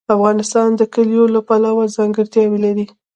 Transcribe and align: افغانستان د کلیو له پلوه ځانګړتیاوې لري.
افغانستان 0.15 0.69
د 0.75 0.81
کلیو 0.93 1.23
له 1.35 1.39
پلوه 1.47 1.83
ځانګړتیاوې 1.95 2.59
لري. 2.65 2.85